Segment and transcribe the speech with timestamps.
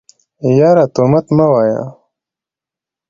[0.59, 1.83] يره تومت مه وايه.